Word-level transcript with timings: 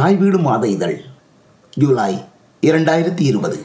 தாய் 0.00 0.16
வீடு 0.20 0.38
மாத 0.38 0.64
இதழ் 0.74 0.98
ஜூலை 1.80 2.12
இரண்டாயிரத்தி 2.62 3.22
இருபது. 3.30 3.56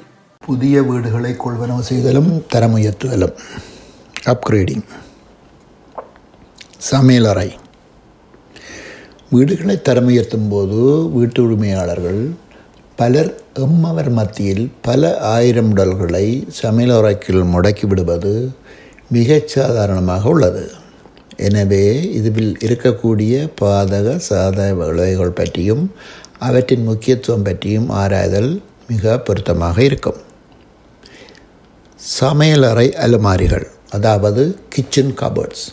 புதிய 0.41 0.81
வீடுகளை 0.81 1.31
கொள்வனவு 1.33 1.83
செய்தலும் 1.89 2.31
தரமுயர்த்துதலும் 2.53 3.35
அப்கிரேடிங் 4.31 4.83
சமையலறை 6.89 7.47
வீடுகளை 9.29 9.75
தரமுயர்த்தும் 9.89 10.49
போது 10.49 10.79
வீட்டு 11.15 11.41
உரிமையாளர்கள் 11.47 12.21
பலர் 12.95 13.31
எம்மவர் 13.65 14.11
மத்தியில் 14.19 14.65
பல 14.81 15.17
ஆயிரம் 15.35 15.71
உடல்களை 15.71 16.25
சமையலறைக்குள் 16.61 17.51
முடக்கி 17.53 17.87
விடுவது 17.87 18.33
மிகச் 19.09 19.47
சாதாரணமாக 19.47 20.29
உள்ளது. 20.29 20.65
எனவே 21.37 21.85
இதில் 22.11 22.53
இருக்கக்கூடிய 22.65 23.33
பாதக 23.61 24.19
சாத 24.27 24.73
விளைவுகள் 24.73 25.37
பற்றியும் 25.39 25.91
அவற்றின் 26.39 26.83
முக்கியத்துவம் 26.83 27.43
பற்றியும் 27.43 27.89
ஆராய்தல் 27.89 28.61
மிக 28.87 29.19
பொருத்தமாக 29.19 29.83
இருக்கும். 29.83 30.19
சமையலறை 32.19 32.91
அலுமாரிகள் 32.93 33.67
அதாவது 33.89 34.57
கிச்சன் 34.69 35.13
கபர்ட்ஸ் 35.21 35.65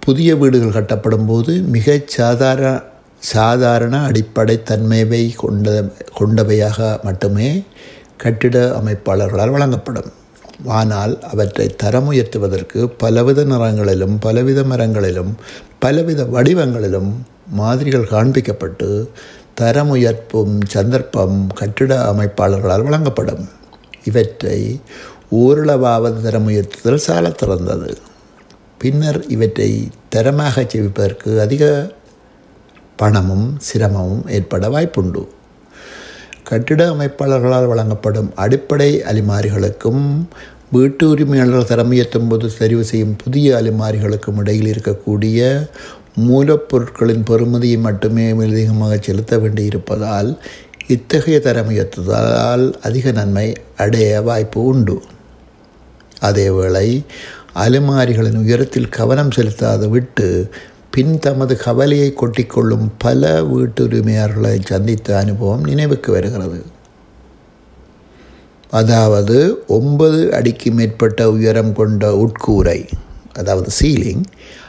புதிய 0.00 0.36
வீடுகள் 0.36 0.76
கட்டப்படும் 0.76 1.26
போது 1.26 1.60
மிகச் 1.60 2.08
சாதாரண 2.08 2.82
சாதாரண 3.18 3.98
அடிப்படை 3.98 4.62
தன்மையை 4.62 5.30
கொண்ட 5.30 5.84
கொண்டவையாக 6.18 7.02
மட்டுமே 7.02 7.64
கட்டிட 8.16 8.80
அமைப்பாளர்களால் 8.80 9.50
வழங்கப்படும். 9.50 10.12
ஆனால் 10.66 11.22
அவற்றை 11.22 11.66
தரம் 11.76 12.12
உயர்த்துவதற்கு 12.12 12.86
பலவித 12.86 13.44
நிறங்களிலும் 13.44 14.16
பலவித 14.20 14.62
மரங்களிலும் 14.62 15.32
பலவித 15.78 16.24
வடிவங்களிலும் 16.24 17.10
மாதிரிகள் 17.50 18.08
காண்பிக்கப்பட்டு 18.10 19.08
தரம் 19.54 19.88
உயர்ப்பும் 19.88 20.60
சந்தர்ப்பம் 20.66 21.46
கட்டிட 21.54 22.12
அமைப்பாளர்களால் 22.12 22.82
வழங்கப்படும். 22.82 23.48
இவற்றை 24.04 24.80
ஓரளவாவது 25.30 26.22
தரம் 26.22 26.48
உயர்த்துதல் 26.48 26.94
சால 26.94 27.28
திறந்தது. 27.28 27.96
பின்னர் 28.78 29.26
இவற்றை 29.26 29.88
தரமாக 30.08 30.62
செவிப்பதற்கு 30.62 31.40
அதிக 31.40 31.92
பணமும் 32.96 33.58
சிரமமும் 33.58 34.28
ஏற்பட 34.28 34.68
வாய்ப்புண்டு. 34.68 35.26
கட்டிட 36.44 36.90
அமைப்பாளர்களால் 36.90 37.66
வழங்கப்படும் 37.66 38.30
அடிப்படை 38.34 39.02
அலிமாரிகளுக்கும் 39.02 40.26
வீட்டு 40.70 41.08
உரிமையாளர்கள் 41.08 41.78
தரமுயர்த்தும் 41.78 42.28
போது 42.28 42.50
தெரிவு 42.58 42.80
செய்யும் 42.80 43.16
புதிய 43.16 43.56
அலிமாரிகளுக்கும் 43.56 44.36
இடையில் 44.36 44.78
இருக்கக்கூடிய 44.78 45.68
மூலப்பொருட்களின் 46.20 47.24
பெறுமதியை 47.24 47.78
மட்டுமே 47.78 48.30
அதிகமாக 48.30 48.98
செலுத்த 49.00 49.36
வேண்டியிருப்பதால் 49.36 50.30
இத்தகைய 50.86 51.40
தரமுயர்த்துதலால் 51.44 52.72
அதிக 52.82 53.10
நன்மை 53.10 53.46
அடைய 53.76 54.20
வாய்ப்பு 54.20 54.64
உண்டு. 54.64 55.02
அதேவேளை 56.20 56.88
அலுமாரிகளின் 57.54 58.38
உயரத்தில் 58.44 58.88
கவனம் 58.88 59.34
செலுத்தாது 59.36 59.88
விட்டு 59.88 60.50
பின் 60.90 61.18
தமது 61.18 61.56
கவலையை 61.56 62.14
கொட்டிக்கொள்ளும் 62.14 62.86
பல 62.98 63.42
வீட்டுரிமையாளர்களை 63.42 64.60
சந்தித்த 64.64 65.18
அனுபவம் 65.18 65.64
நினைவுக்கு 65.64 66.12
வருகிறது. 66.12 66.64
அதாவது 68.70 69.64
ஒன்பது 69.66 70.32
அடிக்கு 70.32 70.70
மேற்பட்ட 70.70 71.30
உயரம் 71.30 71.72
கொண்ட 71.72 72.10
உட்கூரை 72.24 72.80
அதாவது 73.32 73.68
சீலிங் 73.80 74.24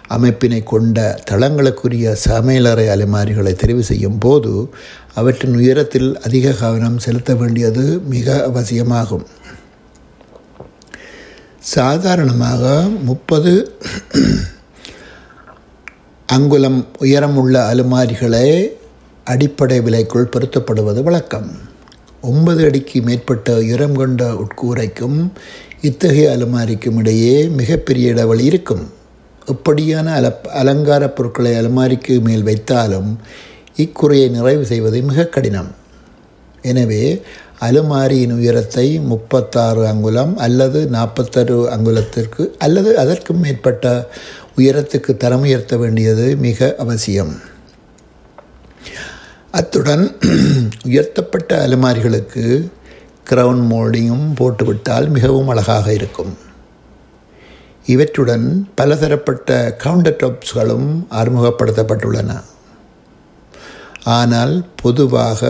அமைப்பினை 0.09 0.63
கொண்ட 0.63 1.19
தளங்களுக்குரிய 1.31 2.15
சமையலறை 2.27 2.85
அலைமாரிகளை 2.93 3.53
தெரிவு 3.53 3.79
செய்யும் 3.79 4.17
போது 4.17 4.69
அவற்றின் 5.15 5.55
உயரத்தில் 5.55 6.19
அதிக 6.19 6.51
கவனம் 6.51 6.97
செலுத்த 6.97 7.35
வேண்டியது 7.35 7.99
மிக 7.99 8.43
அவசியமாகும். 8.43 9.25
சாதாரணமாக 11.59 12.83
முப்பது 13.03 13.71
அங்குலம் 16.25 16.85
உயரமுள்ள 16.99 17.73
அலுமாரிகளே 17.73 18.67
அடிப்படை 19.23 19.79
விலைக்குள் 19.79 20.29
பொருத்தப்படுவது 20.31 21.03
வழக்கம். 21.03 21.51
ஒன்பது 22.21 22.65
அடிக்கு 22.65 23.01
மேற்பட்ட 23.01 23.55
உயரம் 23.55 23.95
கொண்ட 23.95 24.23
உட்கூரைக்கும் 24.33 25.31
இத்தகைய 25.81 26.37
அலுமாரிக்கும் 26.37 26.97
இடையே 26.97 27.47
மிகப்பெரிய 27.47 28.09
இடைவெளி 28.09 28.45
இருக்கும். 28.45 28.95
எப்படியான 29.53 30.07
அல 30.19 30.27
அலங்கார 30.61 31.03
பொருட்களை 31.17 31.51
அலமாரிக்கு 31.59 32.15
மேல் 32.27 32.47
வைத்தாலும் 32.49 33.09
இக்குறையை 33.83 34.29
நிறைவு 34.37 34.63
செய்வது 34.71 34.97
மிக 35.09 35.25
கடினம். 35.35 35.69
எனவே 36.71 37.03
அலுமாரியின் 37.67 38.33
உயரத்தை 38.39 38.87
முப்பத்தாறு 39.11 39.83
அங்குலம் 39.91 40.33
அல்லது 40.45 40.79
நாற்பத்தாறு 40.95 41.57
அங்குலத்திற்கு 41.75 42.43
அல்லது 42.65 42.89
அதற்கும் 43.03 43.41
மேற்பட்ட 43.43 43.85
உயரத்துக்கு 44.59 45.11
தரம் 45.23 45.45
உயர்த்த 45.47 45.77
வேண்டியது 45.83 46.25
மிக 46.45 46.69
அவசியம். 46.83 47.33
அத்துடன் 49.59 50.03
உயர்த்தப்பட்ட 50.89 51.51
அலுமாரிகளுக்கு 51.65 52.45
கிரவுன் 53.29 53.63
மோல்டிங்கும் 53.71 54.27
போட்டுவிட்டால் 54.39 55.07
மிகவும் 55.15 55.49
அழகாக 55.53 55.87
இருக்கும். 55.99 56.33
இவற்றுடன் 57.93 58.47
பலதரப்பட்ட 58.75 59.57
கவுண்டர் 59.83 60.19
டாப்ஸ்களும் 60.23 60.87
அறிமுகப்படுத்தப்பட்டுள்ளன. 61.19 62.31
ஆனால் 64.17 64.53
பொதுவாக 64.81 65.41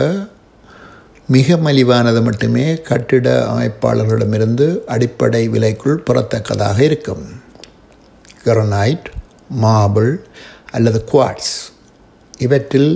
மிக 1.35 1.55
மலிவானது 1.55 2.21
மட்டுமே 2.23 2.65
கட்டிட 2.89 3.27
அமைப்பாளர்களிடமிருந்து 3.53 4.67
அடிப்படை 4.93 5.41
விலைக்குள் 5.49 6.03
புறத்தக்கதாக 6.09 6.77
இருக்கும். 6.89 7.25
கிரனைட் 8.43 9.07
மார்பிள் 9.63 10.13
அல்லது 10.71 10.99
குவாட்ஸ் 11.11 11.55
இவற்றில் 12.45 12.91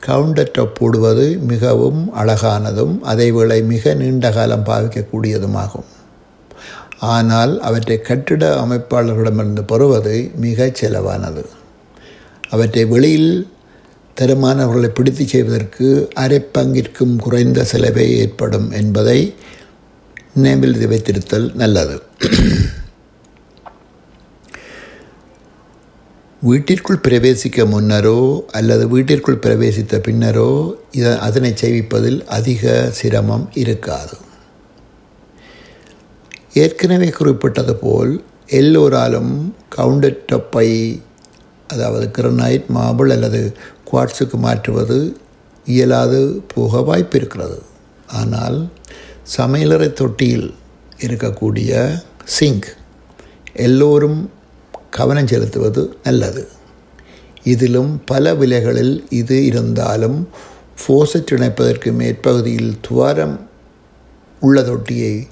கவுண்டர் 0.00 0.52
டாப் 0.52 0.74
போடுவது 0.74 1.26
மிகவும் 1.52 2.00
அழகானதும் 2.20 2.94
அதேவேளை 3.12 3.58
மிக 3.72 3.94
நீண்ட 3.94 4.30
காலம் 4.30 4.66
பாவிக்கக்கூடியதுமாகும். 4.66 5.90
ஆனால் 7.14 7.60
அவற்றை 7.60 8.00
கட்டிட 8.00 8.42
அமைப்பாளர்களிடமிருந்து 8.64 9.62
பெறுவது 9.70 10.30
மிக 10.44 10.66
செலவானது. 10.80 11.42
அவற்றை 12.50 12.84
வெளியில் 12.84 13.32
தருமானவர்களை 14.20 14.88
பிடித்து 14.88 15.24
செய்வதற்கு 15.26 15.86
அரை 16.14 16.40
பங்கிற்கும் 16.56 17.16
குறைந்த 17.16 17.66
செலவே 17.72 18.06
ஏற்படும் 18.22 18.70
என்பதை 18.80 19.18
நினைவில் 20.34 20.78
வைத்திருத்தல் 20.92 21.48
நல்லது. 21.54 21.96
வீட்டிற்குள் 26.42 27.04
பிரவேசிக்க 27.06 27.66
முன்னரோ 27.72 28.18
அல்லது 28.58 28.88
வீட்டிற்குள் 28.88 29.42
பிரவேசித்த 29.46 29.98
பின்னரோ 30.06 30.50
இத 30.90 31.18
அதனை 31.18 31.52
செய்விப்பதில் 31.62 32.20
அதிக 32.26 32.90
சிரமம் 33.00 33.48
இருக்காது. 33.54 34.16
ஏற்கனவே 36.54 37.08
குறிப்பிட்டது 37.08 37.74
போல் 37.74 38.24
எல்லோராலும் 38.46 39.54
கவுண்டர்டப்பை 39.76 41.02
அதாவது 41.68 42.10
கிரனைட் 42.18 42.64
மாபிள் 42.74 43.10
அல்லது 43.10 43.54
குவாட்ஸுக்கு 43.92 44.36
மாற்றுவது 44.36 45.14
இயலாது 45.66 46.42
போக 46.54 46.82
வாய்ப்பு 46.82 47.18
இருக்கிறது 47.18 47.62
ஆனால் 48.06 48.70
சமையலறை 49.36 49.92
தொட்டியில் 49.92 50.54
இருக்கக்கூடிய 51.00 52.00
சிங்க் 52.24 52.66
எல்லோரும் 53.52 54.30
கவனம் 54.90 55.26
செலுத்துவது 55.26 55.94
நல்லது. 56.04 56.48
இதிலும் 57.42 58.00
பல 58.06 58.34
விலைகளில் 58.34 59.04
இது 59.08 59.44
இருந்தாலும் 59.44 60.28
ஃபோசட் 60.82 61.32
இணைப்பதற்கு 61.32 61.92
மேற்பகுதியில் 61.92 62.80
துவாரம் 62.80 63.48
உள்ள 64.40 64.62
தொட்டியை 64.62 65.28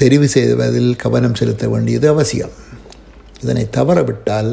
தெரிவு 0.00 0.26
செய்வதில் 0.34 0.92
கவனம் 0.96 1.38
செலுத்த 1.40 1.64
வேண்டியது 1.68 2.06
அவசியம். 2.08 2.54
இதனை 3.42 3.64
தவறவிட்டால் 3.76 4.50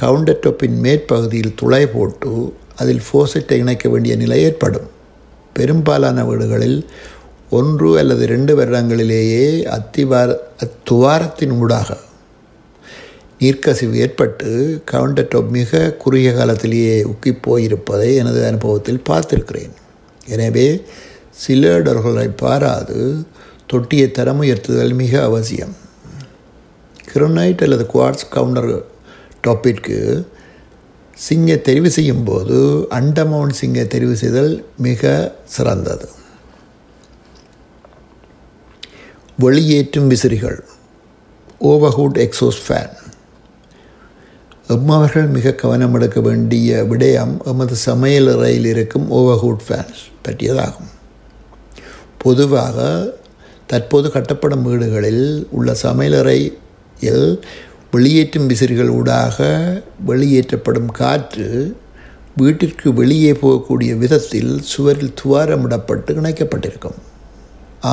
கவுண்டர் 0.00 0.42
டொப்பின் 0.42 0.78
மேற்பகுதியில் 0.84 1.56
துளை 1.56 1.86
போட்டு 1.86 2.32
அதில் 2.76 3.04
ஃபோசட்டை 3.06 3.56
இணைக்க 3.62 3.86
வேண்டிய 3.88 4.16
நிலை 4.16 4.38
ஏற்படும். 4.42 4.88
பெரும்பாலான 5.52 6.24
வீடுகளில் 6.24 6.80
ஒன்று 7.50 7.88
அல்லது 7.98 8.24
ரெண்டு 8.26 8.52
வருடங்களிலேயே 8.58 9.46
அத்திவார 9.76 10.36
அத்துவாரத்தின் 10.64 11.54
ஊடாக 11.58 11.96
நீர்க்கசிவு 13.40 13.96
ஏற்பட்டு 14.04 14.50
கவுண்டர் 14.84 15.28
டாப் 15.28 15.50
மிக 15.56 15.80
குறுகிய 16.02 16.30
காலத்திலேயே 16.32 16.94
உக்கி 17.12 17.32
போயிருப்பதை 17.46 18.08
எனது 18.20 18.40
அனுபவத்தில் 18.46 19.04
பார்த்திருக்கிறேன். 19.08 19.74
எனவே 20.26 20.68
சில 21.44 21.78
இடர்களை 21.78 22.28
பாராது 22.36 23.00
தொட்டியை 23.68 24.10
தரம் 24.10 24.42
உயர்த்துதல் 24.42 24.94
மிக 24.94 25.22
அவசியம். 25.22 25.76
கிரனைட் 27.12 27.62
அல்லது 27.62 27.86
குவார்ட்ஸ் 27.94 28.28
கவுண்டர் 28.30 28.84
டாப்பிற்கு 29.46 30.24
சிங்கை 31.28 31.58
தெரிவு 31.60 31.86
செய்யும் 31.86 32.24
போது 32.24 32.88
சிங்கை 33.60 33.84
தெரிவு 33.84 34.12
செய்தல் 34.12 34.64
மிக 34.76 35.34
சிறந்தது. 35.44 36.08
வெளியேற்றும் 39.38 40.06
விசிறிகள். 40.06 40.64
ஓவர்ஹூட் 41.60 42.16
எக்ஸோஸ் 42.16 42.60
ஃபேன் 42.68 42.96
எம்மவர்கள் 44.68 45.28
மிக 45.28 45.52
கவனம் 45.52 45.94
எடுக்க 45.94 46.20
வேண்டிய 46.20 46.86
விடயம் 46.90 47.44
எமது 47.44 47.76
சமையலறையில் 47.86 48.64
இருக்கும் 48.64 49.12
ஓவர்ஹூட் 49.12 49.58
ஃபேன்ஸ் 49.68 50.02
பற்றியதாகும். 50.28 50.90
பொதுவாக 52.18 53.16
தற்போது 53.70 54.08
கட்டப்படும் 54.14 54.64
வீடுகளில் 54.68 55.26
உள்ள 55.50 55.76
சமையலறையில் 55.82 57.26
வெளியேற்றும் 57.94 58.48
விசிறிகள் 58.52 58.94
ஊடாக 58.98 59.36
வெளியேற்றப்படும் 60.08 60.90
காற்று 61.00 61.48
வீட்டிற்கு 62.40 62.88
வெளியே 63.00 63.32
போகக்கூடிய 63.42 63.92
விதத்தில் 64.02 64.52
சுவரில் 64.72 65.14
துவாரமிடப்பட்டு 65.20 66.10
இணைக்கப்பட்டிருக்கும். 66.20 66.98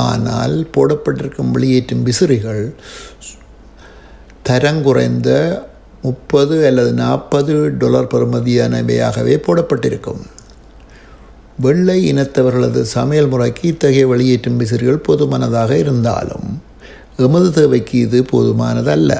ஆனால் 0.04 0.56
போடப்பட்டிருக்கும் 0.76 1.54
வெளியேற்றும் 1.56 2.04
விசிறிகள் 2.04 2.64
தரங்குறைந்த 4.50 5.30
முப்பது 6.02 6.56
அல்லது 6.68 6.92
நாற்பது 7.04 7.54
டொலர் 7.80 8.12
பெறுமதியானவையாகவே 8.14 9.36
போடப்பட்டிருக்கும். 9.48 10.24
வெள்ளை 11.64 12.00
இனத்தவர்களது 12.14 12.82
சமையல் 12.94 13.30
முறைக்கு 13.34 13.64
இத்தகைய 13.68 14.06
வெளியேற்றும் 14.08 14.58
விசிறிகள் 14.62 15.06
போதுமானதாக 15.08 15.72
இருந்தாலும் 15.84 16.48
எமது 17.26 17.50
தேவைக்கு 17.58 17.96
இது 18.00 18.20
போதுமானதல்ல. 18.32 19.12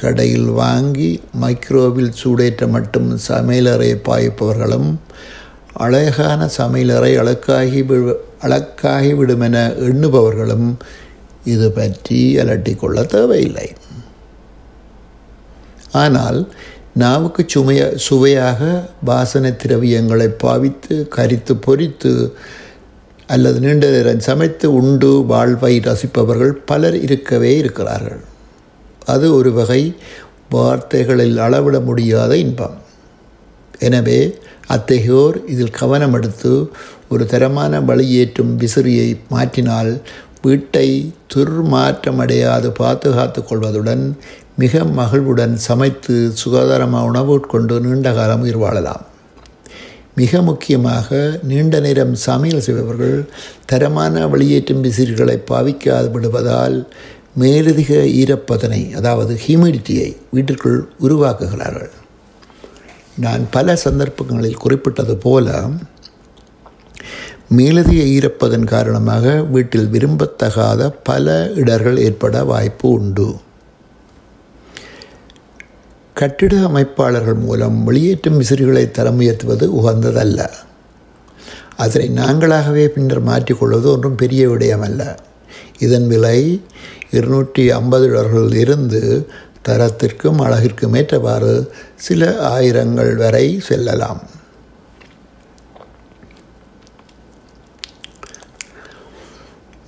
கடையில் 0.00 0.50
வாங்கி 0.60 1.08
மைக்ரோவில் 1.42 2.12
சூடேற்ற 2.20 2.68
மட்டும் 2.68 3.08
சமையலறை 3.28 3.90
பாய்ப்பவர்களும் 4.08 4.90
அழகான 5.86 6.40
சமையலறை 6.58 7.10
அழக்காகி 7.22 7.80
அழக்காகி 8.46 9.12
விடுமென 9.20 9.56
எண்ணுபவர்களும் 9.88 10.68
இது 11.54 11.68
பற்றி 11.78 12.20
அலட்டிக்கொள்ள 12.42 13.06
தேவையில்லை. 13.16 13.68
ஆனால் 16.04 16.40
நாவுக்கு 17.02 17.42
சுமைய 17.54 17.82
சுவையாக 18.06 18.60
வாசனை 19.08 19.50
திரவியங்களை 19.62 20.28
பாவித்து 20.44 20.94
கரித்து 21.16 21.54
பொரித்து 21.66 22.12
அல்லது 23.34 23.58
நீண்ட 23.64 23.86
நேரம் 23.94 24.26
சமைத்து 24.26 24.66
உண்டு 24.80 25.10
வாழ்வை 25.32 25.74
ரசிப்பவர்கள் 25.86 26.54
பலர் 26.70 26.96
இருக்கவே 27.06 27.50
இருக்கிறார்கள். 27.62 28.22
அது 29.14 29.26
ஒரு 29.38 29.50
வகை 29.58 29.82
வார்த்தைகளில் 30.54 31.36
அளவிட 31.46 31.76
முடியாத 31.88 32.32
இன்பம். 32.44 32.76
எனவே 33.86 34.20
அத்தகையோர் 34.76 35.36
இதில் 35.52 35.76
கவனம் 35.80 36.14
எடுத்து 36.18 36.52
ஒரு 37.12 37.24
தரமான 37.32 37.80
வழியேற்றும் 37.90 38.54
விசிறியை 38.62 39.08
மாற்றினால் 39.34 39.92
வீட்டை 40.44 40.88
துர்மாற்றமடையாது 41.34 42.68
பாதுகாத்து 42.80 43.40
கொள்வதுடன் 43.42 44.04
மிக 44.62 44.84
மகிழ்வுடன் 44.98 45.54
சமைத்து 45.68 46.14
சுகாதாரமாக 46.40 47.08
உணவு 47.10 47.30
உட்கொண்டு 47.38 47.74
நீண்ட 47.80 48.08
காலம் 48.12 48.42
உயிர் 48.44 48.60
வாழலாம். 48.64 49.04
மிக 50.20 50.40
முக்கியமாக 50.42 51.18
நீண்ட 51.50 51.80
நேரம் 51.80 52.14
சமையல் 52.26 52.64
செய்பவர்கள் 52.66 53.18
தரமான 53.70 54.24
வெளியேற்றும் 54.28 54.82
விசிறிகளை 54.86 55.36
பாவிக்காது 55.50 56.08
விடுவதால் 56.14 56.76
மேலதிக 57.42 57.92
ஈரப்பதனை 58.20 58.82
அதாவது 58.94 59.34
ஹியூமிடிட்டியை 59.44 60.08
வீட்டிற்குள் 60.34 60.80
உருவாக்குகிறார்கள். 61.06 61.92
நான் 63.24 63.44
பல 63.50 63.76
சந்தர்ப்பங்களில் 63.84 64.62
குறிப்பிட்டது 64.64 65.16
போல 65.26 65.46
மேலதிக 67.50 68.02
ஈரப்பதன் 68.02 68.64
காரணமாக 68.64 69.42
வீட்டில் 69.42 69.86
விரும்பத்தகாத 69.86 70.94
பல 71.02 71.50
இடர்கள் 71.54 71.96
ஏற்பட 71.96 72.44
வாய்ப்பு 72.44 72.90
உண்டு. 72.90 73.36
கட்டிட 76.14 76.56
அமைப்பாளர்கள் 76.56 77.38
மூலம் 77.38 77.84
வெளியேற்றும் 77.84 78.40
விசிறிகளை 78.40 78.90
தரம் 78.90 79.16
உயர்த்துவது 79.16 79.70
உகந்ததல்ல. 79.72 80.50
அதனை 81.76 82.08
நாங்களாகவே 82.08 82.86
பின்னர் 82.86 83.22
மாற்றிக்கொள்வது 83.22 83.84
ஒன்றும் 83.84 84.14
பெரிய 84.14 84.48
விடயமல்ல. 84.48 85.16
இதன் 85.78 86.06
விலை 86.06 86.62
இருநூற்றி 87.10 87.70
ஐம்பது 87.70 88.12
டாலர்கள் 88.12 88.52
இருந்து 88.52 89.28
தரத்திற்கும் 89.68 90.38
அழகிற்கும் 90.38 90.96
ஏற்றவாறு 90.96 91.70
சில 91.94 92.30
ஆயிரங்கள் 92.58 93.14
வரை 93.14 93.60
செல்லலாம். 93.60 94.22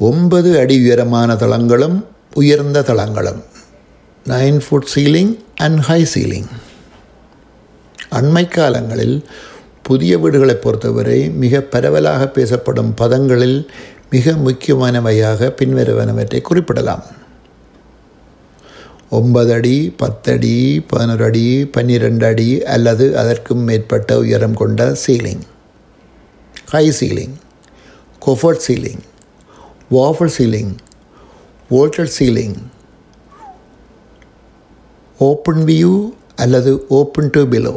ஒன்பது 0.07 0.59
அடி 0.59 0.77
உயரமான 0.81 1.35
தளங்களும் 1.35 1.97
உயர்ந்த 2.35 2.81
தளங்களும். 2.81 3.41
Nine 4.27 4.61
foot 4.67 4.87
ceiling 4.95 5.33
and 5.57 5.79
high 5.79 6.07
ceiling 6.15 6.47
அண்மை 8.11 8.49
காலங்களில் 8.49 9.17
புதிய 9.83 10.19
வீடுகளை 10.19 10.55
பொறுத்தவரை 10.55 11.31
மிக 11.43 11.61
பரவலாக 11.61 12.29
பேசப்படும் 12.29 12.95
பதங்களில் 13.01 13.69
மிக 14.11 14.33
முக்கியமானவையாக 14.47 15.51
பின்வருவனவற்றை 15.61 16.41
குறிப்பிடலாம். 16.41 17.05
ஒன்பது 19.11 19.53
அடி 19.53 19.95
பத்தடி 19.97 20.57
பதினொரு 20.87 21.25
அடி 21.25 21.47
பன்னிரெண்டு 21.67 22.27
அடி 22.27 22.65
அல்லது 22.65 23.19
அதற்கும் 23.19 23.61
மேற்பட்ட 23.61 24.19
உயரம் 24.19 24.55
கொண்ட 24.55 24.97
ceiling 25.07 25.45
high 26.69 26.87
ceiling 27.01 27.37
coffered 28.27 28.67
ceiling 28.69 29.05
wafer 29.97 30.33
ceiling 30.37 30.73
vaulted 31.71 32.13
ceiling 32.19 32.59
open 35.19 35.63
view 35.69 35.95
அல்லது 36.43 36.71
ஓப்பன் 36.99 37.31
டு 37.31 37.41
பிலோ 37.53 37.73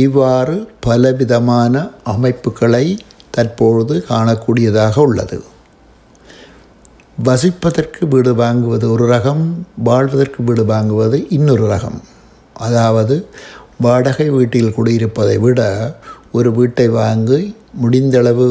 இவ்வாறு 0.00 0.56
பலவிதமான 0.86 1.74
அமைப்புகளை 2.12 2.84
தற்பொழுது 3.30 3.94
காணக்கூடியதாக 4.08 4.94
உள்ளது. 5.06 5.38
வசிப்பதற்கு 7.24 8.02
வீடு 8.12 8.34
வாங்குவது 8.34 8.86
ஒரு 8.94 9.06
ரகம் 9.14 9.44
வாழ்வதற்கு 9.88 10.42
வீடு 10.44 10.64
வாங்குவது 10.64 11.18
இன்னொரு 11.28 11.66
ரகம். 11.74 11.98
அதாவது 12.66 13.16
வாடகை 13.80 14.28
வீட்டில் 14.30 14.74
குடியிருப்பதை 14.76 15.38
விட 15.38 15.60
ஒரு 16.32 16.52
வீட்டை 16.52 16.88
வாங்கி 17.00 17.40
முடிந்தளவு 17.82 18.48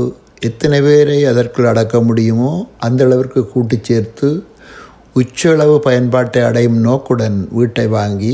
எத்தனை 0.48 0.82
பேரை 0.82 1.18
அதற்குள் 1.26 1.68
அடக்க 1.72 2.02
முடியுமோ 2.02 2.52
அந்த 2.78 3.02
அளவிற்கு 3.04 3.42
கூட்டி 3.48 3.78
சேர்த்து 3.82 4.30
உச்சளவு 5.14 5.76
பயன்பாட்டை 5.80 6.42
அடையும் 6.42 6.80
நோக்குடன் 6.80 7.38
வீட்டை 7.52 7.86
வாங்கி 7.88 8.34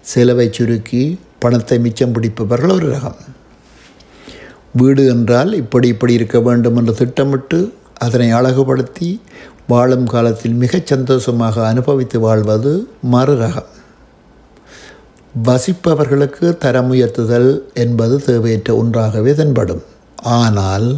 செலவை 0.00 0.46
சுருக்கி 0.52 1.02
பணத்தை 1.38 1.78
மிச்சம் 1.78 2.12
பிடிப்பவர்கள் 2.12 2.70
ஒரு 2.70 2.88
ரகம். 2.94 3.20
வீடு 4.72 5.02
என்றால் 5.06 5.52
இப்படி 5.52 5.88
இப்படி 5.88 6.12
இருக்க 6.12 6.40
வேண்டும் 6.40 6.76
என்று 6.76 6.94
திட்டமிட்டு 6.94 7.60
அதனை 7.98 8.32
அழகுபடுத்தி 8.32 9.10
வாழும் 9.66 10.06
காலத்தில் 10.06 10.56
மிகச் 10.64 10.86
சந்தோஷமாக 10.86 11.66
அனுபவித்து 11.66 12.20
வாழ்வது 12.20 12.72
மறு 13.14 13.34
ரகம். 13.44 13.70
வசிப்பவர்களுக்கு 15.48 16.46
தரம் 16.58 16.92
உயர்த்துதல் 16.92 17.50
என்பது 17.74 18.16
தேவையற்ற 18.20 18.76
ஒன்றாகவே 18.76 19.34
தென்படும். 19.34 19.82
ஆனால் 20.38 20.88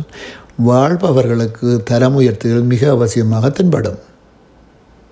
வாழ்பவர்களுக்கு 0.56 1.82
தரம் 1.84 2.16
உயர்த்துதல் 2.20 2.70
மிக 2.73 2.82
அவசியமாக 2.92 3.50
தென்படும். 3.50 3.99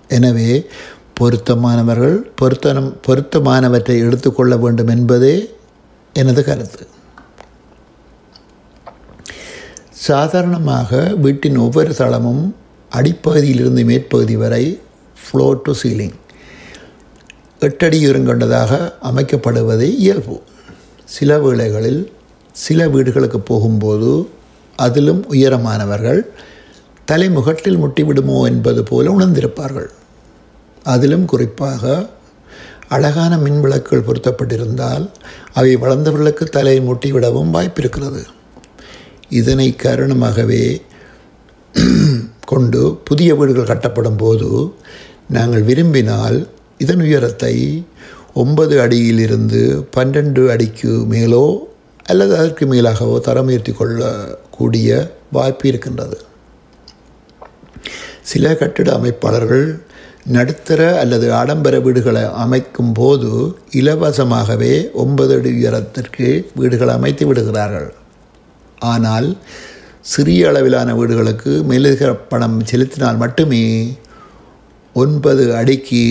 எனவே 0.07 0.65
பொருத்தமானவர்கள் 1.19 2.17
பொருத்தனம் 2.35 2.97
பொருத்தமானவற்றை 3.07 3.95
எடுத்துக்கொள்ள 4.07 4.57
வேண்டும் 4.57 4.87
என்பதே 4.87 5.35
எனது 6.13 6.43
கருத்து. 6.43 6.87
சாதாரணமாக 9.91 11.01
வீட்டின் 11.25 11.57
ஒவ்வொரு 11.57 11.93
தளமும் 11.95 12.55
அடிப்பகுதியிலிருந்து 12.91 13.83
மேற்பகுதி 13.89 14.35
வரை 14.35 14.79
ஃப்ளோர் 15.23 15.61
டு 15.61 15.73
சீலிங் 15.83 16.17
எட்டடி 17.59 17.97
உயரங்கொண்டதாக 18.03 18.71
அமைக்கப்படுவதே 19.09 19.89
இயல்பு. 20.03 20.41
சில 21.05 21.39
வேளைகளில் 21.39 22.13
சில 22.51 22.87
வீடுகளுக்கு 22.89 23.39
போகும்போது 23.39 24.29
அதிலும் 24.75 25.25
உயரமானவர்கள் 25.29 26.21
தலைமுகட்டில் 27.11 27.81
முட்டிவிடுமோ 27.83 28.45
என்பது 28.45 28.83
போல 28.83 29.11
உணர்ந்திருப்பார்கள். 29.11 29.89
அதிலும் 30.83 31.25
குறிப்பாக 31.25 32.09
அழகான 32.87 33.37
மின்விளக்குகள் 33.37 34.05
பொருத்தப்பட்டிருந்தால் 34.07 35.09
அவை 35.53 35.75
வளர்ந்தவர்களுக்கு 35.75 36.43
தலையை 36.43 36.81
முட்டிவிடவும் 36.81 37.53
வாய்ப்பிருக்கிறது. 37.53 38.23
இதனை 39.29 39.75
காரணமாகவே 39.75 40.81
கொண்டு 42.45 42.97
புதிய 43.03 43.35
வீடுகள் 43.35 43.69
கட்டப்படும் 43.69 44.17
போது 44.17 44.73
நாங்கள் 45.27 45.61
விரும்பினால் 45.61 46.47
இதன் 46.77 46.99
உயரத்தை 46.99 47.85
ஒன்பது 48.33 48.81
அடியிலிருந்து 48.81 49.85
பன்னெண்டு 49.95 50.49
அடிக்கு 50.49 50.89
மேலோ 50.89 51.59
அல்லது 52.03 52.37
அதற்கு 52.37 52.65
மேலாகவோ 52.65 53.19
தரம் 53.19 53.45
உயர்த்தி 53.45 53.73
கூடிய 54.57 54.89
வாய்ப்பு 55.35 55.65
இருக்கின்றது. 55.69 56.17
சில 58.31 58.53
கட்டிட 58.59 58.89
அமைப்பாளர்கள் 58.99 59.65
நடுத்தர 60.35 60.81
அல்லது 60.99 61.27
ஆடம்பர 61.39 61.75
வீடுகளை 61.85 62.23
அமைக்கும் 62.43 62.93
போது 62.99 63.31
இலவசமாகவே 63.79 64.73
ஒன்பது 65.03 65.33
அடி 65.37 65.51
உயரத்திற்கு 65.59 66.27
வீடுகளை 66.59 66.93
அமைத்து 66.99 67.25
விடுகிறார்கள். 67.27 67.89
ஆனால் 68.91 69.27
சிறிய 70.13 70.47
அளவிலான 70.49 70.95
வீடுகளுக்கு 70.99 71.51
மேலதிக 71.71 72.13
பணம் 72.31 72.57
செலுத்தினால் 72.71 73.21
மட்டுமே 73.23 73.63
ஒன்பது 75.03 75.43
அடிக்கு 75.59 76.03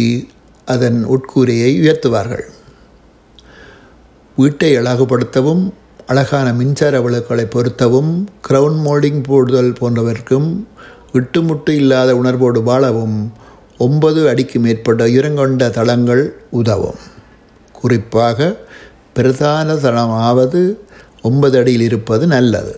அதன் 0.74 1.00
உட்கூரையை 1.14 1.70
உயர்த்துவார்கள். 1.82 2.46
வீட்டை 4.36 4.70
அழகுபடுத்தவும் 4.80 5.64
அழகான 6.06 6.52
மின்சார 6.52 7.00
விளக்குகளை 7.00 7.44
பொருத்தவும் 7.44 8.24
க்ரௌன் 8.48 8.76
மோல்டிங் 8.84 9.22
போடுதல் 9.22 9.72
போன்றவர்க்கும் 9.72 10.64
விட்டுமுட்டு 11.12 11.70
இல்லாத 11.70 12.16
உணர்வோடு 12.16 12.62
வாழவும் 12.62 13.32
ஒன்பது 13.78 14.28
அடிக்கு 14.28 14.60
மேற்பட்ட 14.60 15.06
உயரங்கொண்ட 15.06 15.70
தளங்கள் 15.70 16.34
உதவும். 16.50 17.00
குறிப்பாக 17.72 18.56
பிரதான 19.12 19.74
தளமாவது 19.74 20.76
ஒன்பது 21.22 21.58
அடியில் 21.58 21.80
இருப்பது 21.80 22.26
நல்லது. 22.26 22.76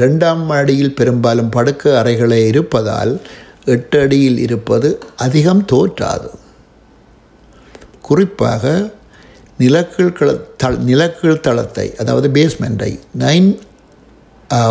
ரெண்டாம் 0.00 0.46
அடியில் 0.46 0.94
பெரும்பாலும் 0.94 1.48
படுக்க 1.48 2.02
அறைகளே 2.04 2.46
இருப்பதால் 2.46 3.20
எட்டு 3.64 4.00
அடியில் 4.00 4.38
இருப்பது 4.38 4.98
அதிகம் 5.16 5.64
தோற்றாது. 5.72 6.30
குறிப்பாக 8.02 8.90
நிலக்கீழ் 9.62 10.12
கள 10.12 10.30
நிலக்கீழ் 10.82 11.40
தளத்தை 11.40 11.86
அதாவது 11.96 12.28
பேஸ்மெண்ட்டை 12.28 12.92
நைன் 13.18 13.48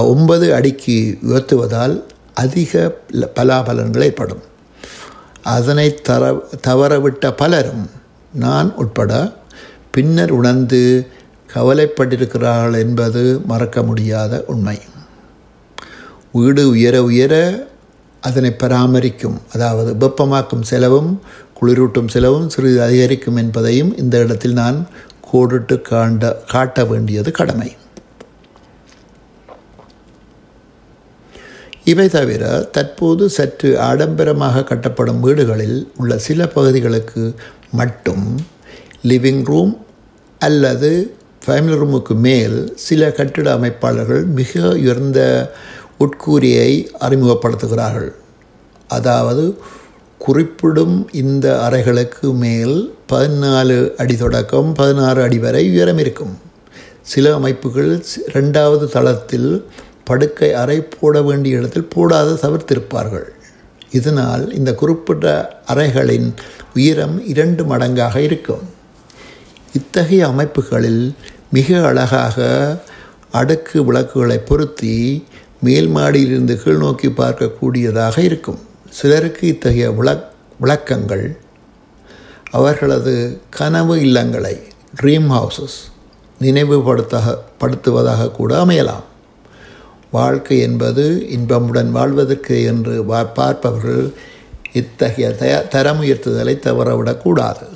ஒன்பது 0.06 0.48
அடிக்கு 0.54 0.98
உயர்த்துவதால் 1.28 1.96
அதிக 2.36 2.72
பலாபலன்கள் 3.36 4.04
ஏற்படும் 4.04 4.44
அதனை 5.52 5.88
தர 6.02 6.24
தவறவிட்ட 6.68 7.32
பலரும் 7.36 7.86
நான் 8.34 8.70
உட்பட 8.76 9.14
பின்னர் 9.92 10.32
உணர்ந்து 10.32 10.82
கவலைப்பட்டிருக்கிறார்கள் 11.50 12.78
என்பது 12.78 13.22
மறக்க 13.46 13.80
முடியாத 13.84 14.34
உண்மை. 14.48 14.78
வீடு 16.32 16.64
உயர 16.70 16.96
உயர 17.04 17.34
அதனை 18.24 18.52
பராமரிக்கும் 18.60 19.38
அதாவது 19.54 19.92
வெப்பமாக்கும் 19.96 20.68
செலவும் 20.70 21.12
குளிரூட்டும் 21.62 22.12
செலவும் 22.13 22.50
சிறிது 22.50 22.80
அதிகரிக்கும் 22.82 23.39
என்பதையும் 23.41 23.91
இந்த 24.03 24.15
இடத்தில் 24.24 24.60
நான் 24.62 24.77
கோடிட்டு 25.32 25.75
காண்ட 25.89 26.32
காட்ட 26.53 26.86
வேண்டியது 26.91 27.32
கடமை. 27.32 27.70
இவை 31.91 32.08
தவிர 32.15 32.44
தற்போது 32.75 33.24
சற்று 33.36 33.70
ஆடம்பரமாக 33.89 34.63
கட்டப்படும் 34.72 35.22
வீடுகளில் 35.25 35.77
உள்ள 35.98 36.18
சில 36.27 36.48
பகுதிகளுக்கு 36.56 37.24
மட்டும் 37.80 38.25
லிவிங் 39.10 39.44
ரூம் 39.51 39.74
அல்லது 40.41 40.91
ஃபேமிலி 41.46 41.77
ரூமுக்கு 41.82 42.15
மேல் 42.25 42.58
சில 42.88 43.12
கட்டிட 43.20 43.48
அமைப்பாளர்கள் 43.58 44.25
மிக 44.39 44.60
உயர்ந்த 44.80 45.20
உட்கூரியை 46.06 46.72
அறிமுகப்படுத்துகிறார்கள். 47.06 48.12
அதாவது 48.89 49.46
குறிப்பிடும் 50.25 50.96
இந்த 51.22 51.48
அறைகளுக்கு 51.66 52.28
மேல் 52.44 52.75
பதினாலு 53.12 53.78
அடி 54.01 54.16
தொடக்கம் 54.18 54.70
பதினாறு 54.80 55.20
அடி 55.22 55.40
வரை 55.46 55.63
உயரம் 55.72 56.01
இருக்கும். 56.04 56.34
சில 57.12 57.34
அமைப்புகள் 57.40 57.92
ரெண்டாவது 58.36 58.86
தளத்தில் 58.96 59.51
படுக்கை 60.10 60.50
அறை 60.62 60.78
போட 60.96 61.16
வேண்டிய 61.28 61.60
இடத்தில் 61.60 61.92
போடாத 61.96 62.38
தவிர்த்திருப்பார்கள். 62.44 63.28
இதனால் 64.00 64.44
இந்த 64.60 64.72
குறிப்பிட்ட 64.82 65.25
அறைகளின் 65.74 66.30
உயரம் 66.75 67.18
இரண்டு 67.34 67.63
மடங்காக 67.72 68.16
இருக்கும். 68.28 68.66
இத்தகைய 69.74 70.24
அமைப்புகளில் 70.28 71.04
மிக 71.58 71.68
அழகாக 71.90 72.48
அடுக்கு 73.40 73.78
விளக்குகளை 73.86 74.38
பொருத்தி 74.50 74.96
மேல் 75.68 75.90
மாடியிலிருந்து 75.96 76.56
கீழ் 76.63 76.84
நோக்கி 76.84 77.10
பார்க்கக்கூடியதாக 77.22 78.18
இருக்கும். 78.30 78.62
சிலருக்கு 78.92 79.48
இத்தகைய 79.48 79.90
விளக் 79.92 80.28
விளக்கங்கள் 80.62 81.26
அவர்களது 82.52 83.14
கனவு 83.50 83.96
இல்லங்களை 83.96 84.56
ட்ரீம் 85.02 85.30
ஹவுசஸ் 85.36 85.78
நினைவுபடுத்த 86.40 87.16
படுத்துவதாக 87.60 88.32
கூட 88.32 88.66
அமையலாம். 88.66 89.06
வாழ்க்கை 90.12 90.60
என்பது 90.60 91.04
இன்பமுடன் 91.32 91.90
வாழ்வதற்கு 91.90 92.64
என்று 92.64 92.96
பார்ப்பவர்கள் 93.36 94.14
இத்தகைய 94.74 95.30
தய 95.40 95.54
தரமுயர்த்துதலை 95.76 96.56
தவறவிடக்கூடாது 96.60 97.68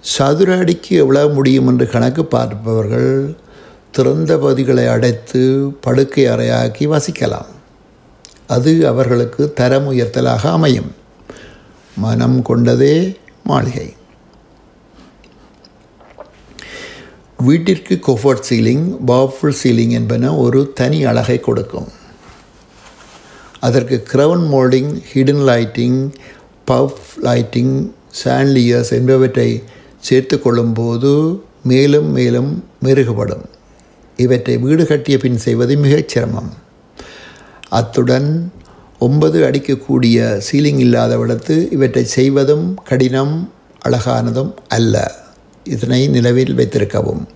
சதுர 0.00 0.58
அடிக்கு 0.58 0.96
எவ்வளவு 0.96 1.34
முடியும் 1.34 1.66
என்று 1.66 1.86
கணக்கு 1.88 2.24
பார்ப்பவர்கள் 2.24 3.36
திறந்த 3.92 4.38
பகுதிகளை 4.38 4.86
அடைத்து 4.86 5.42
படுக்கை 5.80 6.24
அறையாக்கி 6.26 6.84
வசிக்கலாம். 6.94 7.52
அது 8.46 8.86
அவர்களுக்கு 8.86 9.52
தரம் 9.52 9.92
உயர்த்தலாக 9.92 10.50
அமையும். 10.50 10.94
மனம் 11.96 12.42
கொண்டதே 12.42 13.18
மாளிகை. 13.44 13.94
வீட்டிற்கு 17.38 18.00
கோஃபர்ட் 18.06 18.44
சீலிங் 18.48 18.96
பவர்ஃபுல் 19.06 19.54
சீலிங் 19.62 19.90
என்பன 19.90 20.36
ஒரு 20.36 20.72
தனி 20.72 21.04
அழகை 21.04 21.40
கொடுக்கும். 21.40 21.88
அதற்கு 23.60 24.06
crown 24.12 24.40
moulding 24.40 25.02
hidden 25.12 25.42
lighting 25.48 26.12
puff 26.70 27.04
lighting 27.22 27.90
chandeliers 28.24 28.90
என்பவற்றை 28.90 29.62
சேர்த்து 29.98 30.42
கொள்ளும்போது 30.42 31.42
மேலும் 31.62 32.10
மேலும் 32.10 32.64
மெருகுபடும். 32.82 33.44
இவற்றை 34.16 34.58
வீடு 34.58 34.86
கட்டிய 34.86 35.18
பின் 35.18 35.38
செய்வது 35.38 35.76
மிகச் 35.76 36.08
சிரமம். 36.08 36.62
அத்துடன் 37.70 38.52
ஒன்பது 38.98 39.50
அடிக்கக்கூடிய 39.50 40.42
சீலிங் 40.46 40.78
இல்லாத 40.78 41.16
விடத்து 41.16 41.70
இவற்றை 41.70 42.04
செய்வதும் 42.04 42.74
கடினம் 42.84 43.52
அழகானதும் 43.88 44.52
அல்ல. 44.68 45.22
இதனை 45.64 46.08
நிலவில் 46.08 46.54
வைத்திருக்கவும். 46.54 47.26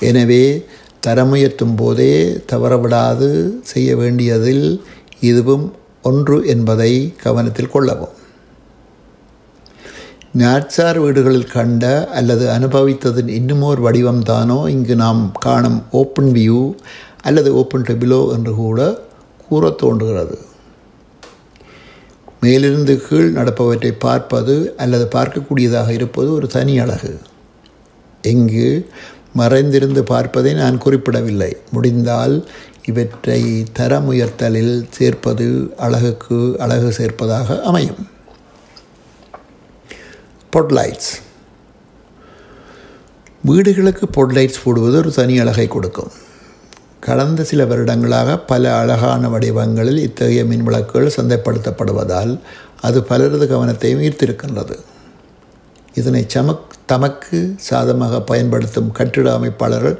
எனவே 0.00 0.64
தரமுயர்த்தும் 1.06 1.76
போதே 1.76 2.42
தவறவிடாது 2.52 3.58
செய்ய 3.60 3.96
வேண்டியதில் 3.96 4.84
இதுவும் 5.20 5.72
ஒன்று 6.02 6.46
என்பதை 6.46 7.14
கவனத்தில் 7.22 7.70
கொள்ளவும். 7.70 8.14
நாட்சார் 10.32 10.98
வீடுகளில் 10.98 11.52
கண்ட 11.52 12.08
அல்லது 12.08 12.48
அனுபவித்ததின் 12.48 13.28
இன்னுமோர் 13.28 13.80
வடிவம்தானோ 13.80 14.68
இங்கு 14.68 14.96
நாம் 14.96 15.32
காணும் 15.38 15.82
ஓப்பன் 15.90 16.30
வியூ 16.32 16.74
அல்லது 17.22 17.54
ஓப்பன் 17.54 17.82
டெபிலோ 17.82 18.32
என்று 18.32 18.54
கூட 18.54 19.02
கூற 19.48 19.70
தோன்றுகிறது. 19.70 20.38
மேலிருந்து 22.40 23.06
கீழ் 23.08 23.36
நடப்பவற்றை 23.36 23.92
பார்ப்பது 23.98 24.74
அல்லது 24.76 25.08
பார்க்கக்கூடியதாக 25.12 25.90
இருப்பது 25.90 26.32
ஒரு 26.32 26.46
தனி 26.46 26.78
அழகு. 26.78 27.20
இங்கு 28.22 28.90
மறைந்திருந்து 29.32 30.04
பார்ப்பதை 30.04 30.52
நான் 30.52 30.78
குறிப்பிடவில்லை. 30.78 31.56
முடிந்தால் 31.70 32.48
இவற்றை 32.86 33.64
தரம் 33.72 34.12
உயர்த்தலில் 34.12 34.86
சேர்ப்பது 34.90 35.74
அழகுக்கு 35.76 36.56
அழகு 36.58 36.94
சேர்ப்பதாக 36.98 37.60
அமையும். 37.60 38.08
பொட்லைட்ஸ் 40.52 41.12
வீடுகளுக்கு 43.42 44.06
பொட்லைட்ஸ் 44.06 44.62
போடுவது 44.64 44.96
ஒரு 44.96 45.12
தனி 45.12 45.38
அழகை 45.38 45.68
கொடுக்கும். 45.68 46.10
கடந்த 47.06 47.44
சில 47.48 47.62
வருடங்களாக 47.70 48.36
பல 48.50 48.62
அழகான 48.80 49.28
வடிவங்களில் 49.32 49.98
இத்தகைய 50.06 50.42
மின் 50.50 50.64
விளக்குகள் 50.68 51.16
சந்தைப்படுத்தப்படுவதால் 51.16 52.32
அது 52.86 52.98
பலரது 53.10 53.46
கவனத்தையும் 53.50 54.02
ஈர்த்திருக்கின்றது. 54.06 54.76
இதனை 56.00 56.22
சமக் 56.34 56.70
தமக்கு 56.92 57.38
சாதமாக 57.68 58.20
பயன்படுத்தும் 58.30 58.90
கட்டிட 58.98 59.28
அமைப்பாளர்கள் 59.38 59.98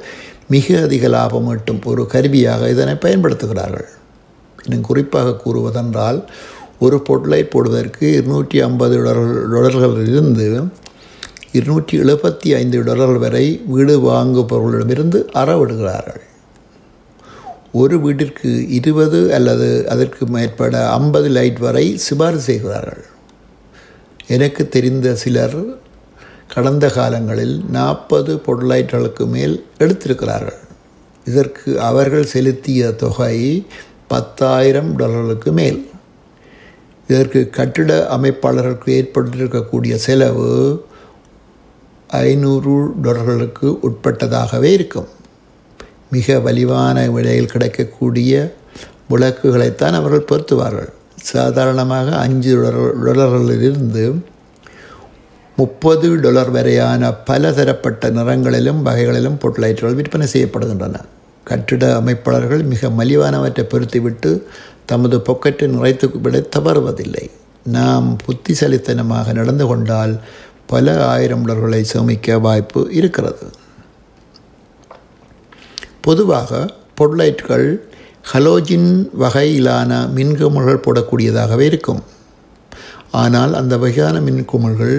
மிக 0.53 0.81
அதிக 0.87 1.07
லாபம் 1.15 1.47
ஈட்டும் 1.51 1.83
ஒரு 1.91 2.03
கருவியாக 2.13 2.69
இதனை 2.73 2.95
பயன்படுத்துகிறார்கள். 3.05 3.87
இன்னும் 4.65 4.87
குறிப்பாக 4.89 5.37
கூறுவதென்றால் 5.43 6.19
ஒரு 6.85 6.97
பொருளை 7.07 7.41
போடுவதற்கு 7.53 8.05
இருநூற்றி 8.17 8.57
ஐம்பது 8.67 8.95
டொலர்கள் 9.53 9.97
இருந்து 10.11 10.47
இருநூற்றி 11.57 11.95
எழுபத்தி 12.03 12.49
ஐந்து 12.61 12.77
டொலர்கள் 12.87 13.23
வரை 13.25 13.45
வீடு 13.73 13.95
வாங்குபவர்களிடமிருந்து 14.09 15.19
அறவிடுகிறார்கள். 15.41 16.24
ஒரு 17.81 17.95
வீட்டிற்கு 18.03 18.49
இருபது 18.77 19.19
அல்லது 19.37 19.67
அதற்கு 19.93 20.23
மேற்பட 20.35 20.73
ஐம்பது 20.99 21.29
லைட் 21.37 21.59
வரை 21.65 21.85
சிபாரிசு 21.97 22.45
செய்கிறார்கள். 22.49 23.03
எனக்கு 24.27 24.63
தெரிந்த 24.75 25.15
சிலர் 25.23 25.57
கடந்த 26.53 26.85
காலங்களில் 26.97 27.55
நாற்பது 27.77 28.33
பொருளாய்களுக்கு 28.45 29.25
மேல் 29.35 29.55
எடுத்திருக்கிறார்கள். 29.79 30.61
இதற்கு 31.25 31.69
அவர்கள் 31.89 32.31
செலுத்திய 32.33 32.91
தொகை 33.03 33.37
பத்தாயிரம் 34.07 34.91
டாலர்களுக்கு 34.99 35.51
மேல். 35.51 35.79
இதற்கு 37.07 37.41
கட்டிட 37.49 37.91
அமைப்பாளர்களுக்கு 38.17 38.89
ஏற்பட்டிருக்கக்கூடிய 38.99 39.95
செலவு 40.07 40.49
ஐநூறு 42.07 42.75
டாலர்களுக்கு 43.03 43.67
உட்பட்டதாகவே 43.87 44.71
இருக்கும். 44.79 45.11
மிக 46.11 46.37
வலிவான 46.39 47.11
விலையில் 47.11 47.51
கிடைக்கக்கூடிய 47.51 48.53
விளக்குகளைத்தான் 49.09 49.93
அவர்கள் 49.93 50.29
பொருத்துவார்கள். 50.31 50.91
சாதாரணமாக 51.15 52.17
அஞ்சு 52.17 52.53
டொலர்களிலிருந்து 53.05 54.15
முப்பது 55.55 56.15
டொலர் 56.15 56.51
வரையான 56.51 57.11
பல 57.13 57.51
தரப்பட்ட 57.51 58.09
நிறங்களிலும் 58.09 58.81
வகைகளிலும் 58.81 59.37
பொட்லைட்டுகள் 59.41 59.93
விற்பனை 59.93 60.27
செய்யப்படுகின்றன. 60.33 60.95
கட்டிட 61.43 62.01
அமைப்பாளர்கள் 62.01 62.63
மிக 62.63 62.87
மலிவானவற்றை 62.87 63.63
பொருத்திவிட்டு 63.63 64.43
தமது 64.85 65.17
பொக்கெட்டை 65.17 65.67
நிறைத்து 65.75 66.21
விட 66.21 66.43
தவறுவதில்லை. 66.55 67.29
நாம் 67.63 68.17
புத்திசலித்தனமாக 68.25 69.33
நடந்து 69.33 69.67
கொண்டால் 69.67 70.19
பல 70.65 71.05
ஆயிரம் 71.05 71.47
டொலர்களை 71.47 71.81
சேமிக்க 71.81 72.39
வாய்ப்பு 72.39 72.87
இருக்கிறது. 72.91 73.49
பொதுவாக 76.05 76.51
பொட்லைட்கள் 76.99 77.67
ஹலோஜின் 78.31 78.89
வகையிலான 79.21 79.91
மின்குமிழ்கள் 80.17 80.83
போடக்கூடியதாகவே 80.85 81.65
இருக்கும். 81.71 82.01
ஆனால் 83.21 83.53
அந்த 83.59 83.73
வகையான 83.83 84.15
மின்குமிழ்கள் 84.27 84.97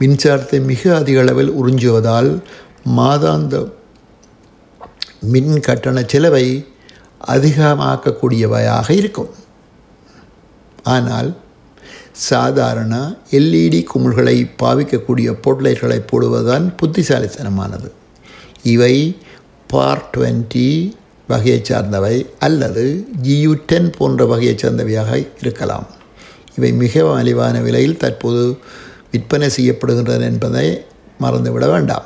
மின்சாரத்தை 0.00 0.58
மிக 0.70 0.82
அதிக 1.00 1.18
அளவில் 1.24 1.52
உறிஞ்சுவதால் 1.60 2.30
மாதாந்த 2.98 3.56
மின் 5.34 5.54
கட்டண 5.66 5.98
செலவை 6.12 6.46
அதிகமாக்கக்கூடியவையாக 7.34 8.88
இருக்கும். 9.00 9.30
ஆனால் 10.94 11.30
சாதாரண 12.30 12.94
எல்இடி 13.38 13.80
குமிழ்களை 13.90 14.36
பாவிக்கக்கூடிய 14.62 15.28
பொட்லைட்களை 15.44 15.98
போடுவதுதான் 16.10 16.66
புத்திசாலித்தனமானது. 16.80 17.88
இவை 18.74 18.94
பார் 19.72 20.08
டுவெண்ட்டி 20.16 20.66
வகையைச் 21.28 21.72
சார்ந்தவை 21.72 22.16
அல்லது 22.38 22.82
ஜியு 23.22 23.52
டென் 23.66 23.90
போன்ற 23.98 24.24
வகையைச் 24.24 24.58
சார்ந்தவையாக 24.58 25.26
இருக்கலாம். 25.40 25.86
இவை 26.56 26.72
மிக 26.72 27.04
மலிவான 27.04 27.60
விலையில் 27.60 27.96
தற்போது 27.96 28.58
விற்பனை 29.12 29.48
செய்யப்படுகின்றன 29.56 30.20
என்பதை 30.20 30.84
மறந்துவிட 31.20 31.66
வேண்டாம். 31.66 32.04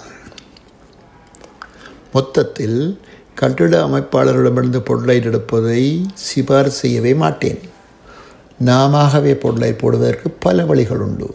மொத்தத்தில் 2.12 3.00
கட்டிட 3.34 3.86
அமைப்பாளர்களிடமிருந்து 3.86 4.78
பொருளை 4.78 5.16
எடுப்பதை 5.22 6.06
சிபார் 6.14 6.68
செய்யவே 6.82 7.14
மாட்டேன். 7.14 7.58
நாமவே 8.64 9.34
பொருளை 9.34 9.72
போடுவதற்கு 9.72 10.30
பல 10.30 10.64
வழிகள் 10.64 10.98
உண்டு. 10.98 11.34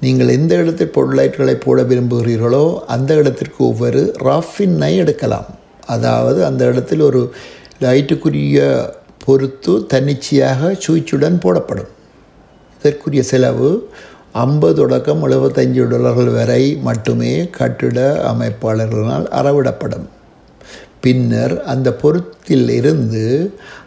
நீங்கள் 0.00 0.28
எந்த 0.28 0.54
இடத்தில் 0.54 0.94
பொருளைட்களை 0.96 1.54
போட 1.54 1.82
விரும்புகிறீர்களோ 1.82 2.64
அந்த 2.94 3.14
இடத்திற்கு 3.14 3.64
ஒவ்வொரு 3.64 4.16
ராஃபின்னை 4.18 4.96
எடுக்கலாம். 4.96 5.46
அதாவது 5.86 6.44
அந்த 6.44 6.64
இடத்தில் 6.64 7.00
ஒரு 7.00 7.32
லைட்டுக்குரிய 7.80 8.58
பொறுத்து 9.24 9.86
தன்னிச்சையாக 9.86 10.70
சுவிட்சுடன் 10.86 11.40
போடப்படும். 11.40 11.90
இதற்குரிய 12.78 13.22
செலவு 13.22 13.70
ஐம்பது 14.32 14.74
தொடக்கம் 14.74 15.22
எழுபத்தஞ்சு 15.30 15.88
டாலர்கள் 15.88 16.30
வரை 16.30 16.62
மட்டுமே 16.88 17.32
கட்டிட 17.58 17.98
அமைப்பாளர்களால் 18.32 19.26
அறவிடப்படும். 19.40 20.06
பின்னர் 21.00 21.62
அந்த 21.62 21.88
பொருத்தில் 21.92 22.68
இருந்து 22.70 23.24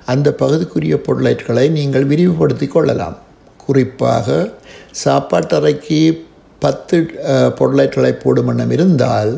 அந்த 0.06 0.36
பகுதிக்குரிய 0.40 0.96
பொருளைட்களை 1.08 1.70
நீங்கள் 1.70 2.06
விரிவுபடுத்தி 2.06 2.68
கொள்ளலாம். 2.68 3.18
குறிப்பாக 3.70 4.28
சாப்பாட்டறைக்கு 5.04 6.02
பத்து 6.64 6.98
பொருளைகளை 7.58 8.14
போடும் 8.24 8.48
வண்ணம் 8.50 8.74
இருந்தால் 8.78 9.32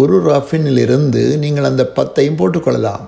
ஒரு 0.00 0.16
ரஃபினிலிருந்து 0.30 1.22
நீங்கள் 1.44 1.68
அந்த 1.68 1.84
பத்தையும் 1.98 2.38
போட்டுக்கொள்ளலாம். 2.40 3.04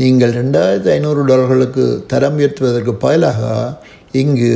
நீங்கள் 0.00 0.32
ரெண்டாயிரத்தி 0.40 0.90
ஐநூறு 0.94 1.22
டாலர்களுக்கு 1.30 1.84
தரம் 2.12 2.36
உயர்த்துவதற்கு 2.38 2.92
பதிலாக 3.04 3.40
இங்கு 4.22 4.52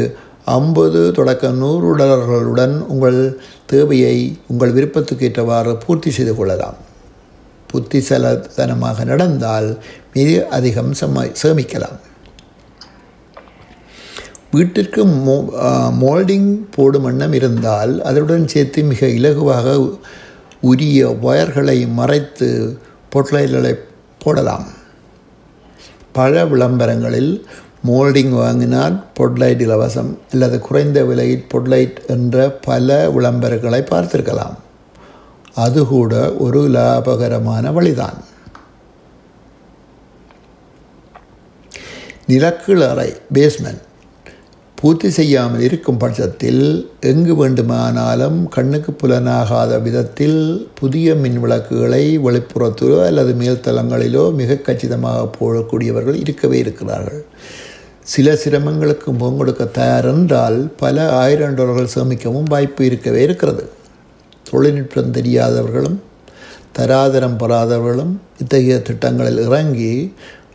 ஐம்பது 0.59 1.01
தொடக்க 1.19 1.51
நூறு 1.63 1.91
டாலர்களுடன் 2.01 2.75
உங்கள் 2.93 3.19
தேவையை 3.73 4.17
உங்கள் 4.53 4.75
விருப்பத்துக்கு 4.77 5.27
ஏற்றவாறு 5.29 5.73
பூர்த்தி 5.85 6.11
செய்து 6.17 6.35
கொள்ளலாம். 6.39 6.79
புத்திசலத்தனமாக 7.71 9.05
நடந்தால் 9.11 9.69
மிக 10.15 10.31
அதிகம் 10.57 10.91
சம 11.01 11.25
சேமிக்கலாம். 11.43 11.99
வீட்டிற்கு 14.55 15.03
மோ 15.27 15.35
மோல்டிங் 16.01 16.49
போடும் 16.75 17.03
வண்ணம் 17.03 17.33
இருந்தால் 17.33 17.93
அதனுடன் 18.09 18.51
சேர்த்து 18.53 18.83
மிக 18.83 19.07
இலகுவாக 19.19 19.67
உரிய 20.71 21.09
ஒயர்களை 21.23 21.77
மறைத்து 21.99 22.49
பொட்லைட்களை 23.13 23.73
போடலாம். 24.23 24.67
பல 26.19 26.45
விளம்பரங்களில் 26.47 27.33
மோல்டிங் 27.89 28.35
வாங்கினால் 28.41 28.97
பொட்லைட் 29.19 29.63
இலவசம் 29.67 30.11
அல்லது 30.33 30.59
குறைந்த 30.67 31.05
விலையில் 31.05 31.47
பொட்லைட் 31.53 31.97
என்ற 32.07 32.51
பல 32.67 33.09
விளம்பரங்களை 33.09 33.81
பார்த்திருக்கலாம். 33.93 34.59
அது 35.55 35.81
கூட 35.87 36.13
ஒரு 36.47 36.61
லாபகரமான 36.77 37.73
வழிதான். 37.73 38.21
நிலக்கீழ் 42.27 42.85
பேஸ்மெண்ட் 43.39 43.83
பூர்த்தி 44.83 45.09
செய்யாமல் 45.11 45.65
இருக்கும் 45.67 45.99
பட்சத்தில் 46.03 46.63
எங்கு 47.11 47.35
வேண்டுமானாலும் 47.37 48.39
கண்ணுக்கு 48.49 48.93
புலனாகாத 48.93 49.73
விதத்தில் 49.83 50.41
புதிய 50.81 51.15
மின் 51.15 51.39
விளக்குகளை 51.41 52.01
வெளிப்புறத்திலோ 52.19 52.97
அல்லது 53.05 53.33
மேல்தளங்களிலோ 53.33 54.25
மிக 54.41 54.57
கச்சிதமாக 54.69 55.29
போடக்கூடியவர்கள் 55.37 56.19
இருக்கவே 56.23 56.59
இருக்கிறார்கள். 56.59 57.23
சில 58.15 58.35
சிரமங்களுக்கு 58.45 59.09
முகம் 59.13 59.37
கொடுக்க 59.37 59.65
தயாரென்றால் 59.81 60.59
பல 60.77 61.09
ஆயிரம் 61.23 61.55
டாலர்கள் 61.55 61.95
சேமிக்கவும் 61.95 62.51
வாய்ப்பு 62.55 62.85
இருக்கவே 62.85 63.23
இருக்கிறது. 63.23 63.67
தொழில்நுட்பம் 64.51 65.15
தெரியாதவர்களும் 65.19 65.99
தராதரம் 66.79 67.41
பெறாதவர்களும் 67.43 68.13
இத்தகைய 68.39 68.77
திட்டங்களில் 68.89 69.41
இறங்கி 69.47 69.95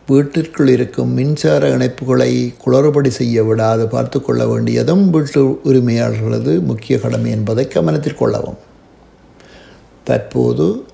வீட்டிற்குள் 0.08 0.68
இருக்கும் 0.68 1.12
மின்சார 1.12 1.76
இணைப்புகளை 1.76 2.54
குளறுபடி 2.64 3.08
செய்ய 3.08 3.44
விடாது 3.44 3.88
பார்த்து 3.88 4.22
கொள்ள 4.22 4.46
வேண்டியதும் 4.46 5.10
வீட்டு 5.10 5.60
உரிமையாளர்களது 5.64 6.60
முக்கிய 6.60 6.98
கடமை 6.98 7.30
என்பதை 7.30 7.68
கவனத்தில் 7.68 8.14
கொள்ளவும். 8.14 8.56
தற்போது 10.04 10.84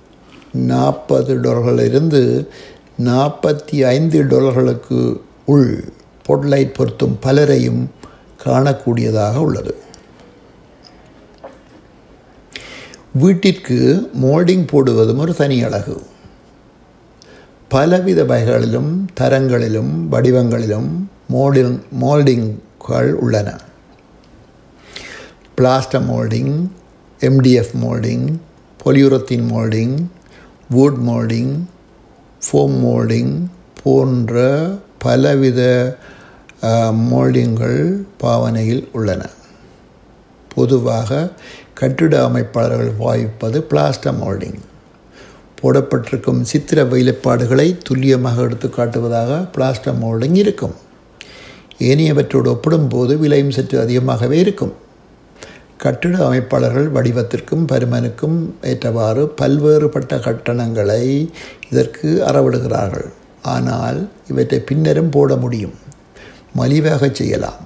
நாற்பது 0.52 1.34
டொலர்களிலிருந்து 1.34 2.46
நாற்பத்தி 3.04 3.76
ஐந்து 3.84 4.22
டொலர்களுக்கு 4.22 5.20
உள் 5.44 5.92
பொட்லைட் 6.28 6.74
பொருத்தும் 6.74 7.18
பலரையும் 7.20 7.90
காணக்கூடியதாக 8.44 9.36
உள்ளது. 9.36 9.74
வீட்டிற்கு 13.12 13.78
மோல்டிங் 14.22 14.66
போடுவதும் 14.66 15.18
ஒரு 15.18 15.34
தனி 15.34 15.62
அழகு. 15.62 16.02
பலவித 17.72 18.24
வகைகளிலும் 18.24 18.90
தரங்களிலும் 19.20 19.92
வடிவங்களிலும் 20.12 20.90
மோல்டிங் 21.34 21.76
மோல்டிங்குகள் 22.02 23.10
உள்ளன. 23.24 23.48
Plaster 25.56 26.04
moulding 26.10 26.54
MDF 27.28 27.74
moulding 27.82 28.26
polyurethane 28.84 29.46
moulding 29.52 29.94
wood 30.74 30.98
moulding 31.08 31.54
foam 32.46 32.76
moulding 32.84 33.34
போன்ற 33.82 34.42
பலவித 35.04 35.62
மோல்டிங்கள் 37.10 37.80
பாவனையில் 38.22 38.84
உள்ளன. 38.92 39.22
பொதுவாக 40.54 41.30
கட்டிட 41.74 42.14
அமைப்பாளர்கள் 42.28 42.92
பாவிப்பது 43.00 43.58
பிளாஸ்டர் 43.70 44.18
மோல்டிங். 44.22 44.58
போடப்பட்டிருக்கும் 45.64 46.40
சித்திர 46.52 46.78
வேலைப்பாடுகளை 46.94 47.68
துல்லியமாக 47.88 48.46
எடுத்து 48.46 48.68
காட்டுவதாக 48.78 49.42
பிளாஸ்டர் 49.56 50.00
மோல்டிங் 50.04 50.38
இருக்கும். 50.44 50.74
ஏனையவற்றோடு 51.90 52.48
ஒப்பிடும்போது 52.54 53.12
விலையும் 53.22 53.54
சற்று 53.56 53.76
அதிகமாகவே 53.84 54.38
இருக்கும். 54.44 54.74
கட்டிட 55.82 56.16
அமைப்பாளர்கள் 56.26 56.86
வடிவத்திற்கும் 56.96 57.64
பருமனுக்கும் 57.70 58.36
ஏற்றவாறு 58.70 59.22
பல்வேறுபட்ட 59.40 60.18
கட்டணங்களை 60.26 61.02
இதற்கு 61.70 62.10
அறவிடுகிறார்கள். 62.28 63.08
ஆனால் 63.54 63.98
இவற்றை 64.32 64.60
பின்னரும் 64.68 65.10
போட 65.16 65.36
முடியும். 65.44 65.74
மலிவாக 66.60 67.10
செய்யலாம். 67.20 67.60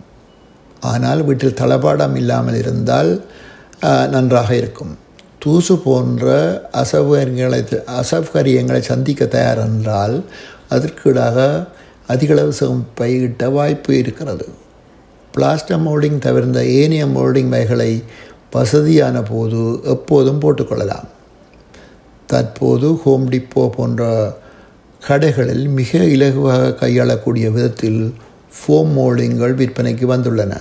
ஆனால் 0.92 1.20
வீட்டில் 1.28 1.58
தளபாடம் 1.61 2.16
இல்லாமல் 2.22 2.58
இருந்தால் 2.62 3.12
நன்றாக 4.14 4.50
இருக்கும். 4.62 4.94
தூசு 5.38 5.79
போன்ற 5.79 6.27
அசௌகரியங்களை 6.72 7.61
அசௌகரியங்களை 8.03 8.81
சந்திக்க 8.81 9.27
தயார் 9.27 9.59
என்றால் 9.59 10.24
அதற்கீடாக 10.70 11.66
அதிகளவு 12.09 12.53
சேமிப்பை 12.61 13.07
இட்ட 13.07 13.48
வாய்ப்பு 13.48 13.98
இருக்கிறது. 13.98 14.48
பிளாஸ்டர் 15.37 15.85
மோல்டிங் 15.87 16.18
தவிர்ந்த 16.18 16.64
ஏனிய 16.64 17.07
மோல்டிங் 17.07 17.48
வகைகளை 17.48 18.03
வசதியான 18.53 19.22
போது 19.22 19.81
எப்போதும் 19.85 20.40
போட்டுக்கொள்ளலாம். 20.40 21.09
தற்போது 22.27 22.94
ஹோம் 22.96 23.31
டிப்போ 23.31 23.68
போன்ற 23.68 24.03
கடைகளில் 25.09 25.68
மிக 25.68 25.98
இலகுவாக 25.98 26.74
கையாளக்கூடிய 26.74 27.51
விதத்தில் 27.51 28.14
ஃபோம் 28.57 28.90
மோல்டிங்கள் 28.98 29.55
விற்பனைக்கு 29.61 30.07
வந்துள்ளன. 30.14 30.55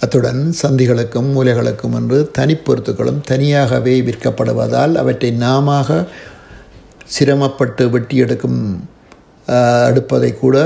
அத்துடன் 0.00 0.42
சந்திகளுக்கும் 0.62 1.28
மூலைகளுக்கும் 1.34 1.94
என்று 1.94 2.18
தனிப்பொருத்துகளும் 2.38 3.20
தனியாகவே 3.26 3.94
விற்கப்படுவதால் 4.00 4.94
அவற்றை 4.94 5.30
நாம 5.30 5.78
சிரமப்பட்டு 7.04 7.84
வெட்டி 7.90 8.16
எடுக்கும் 8.16 8.60
எடுப்பதை 9.88 10.30
கூட 10.34 10.56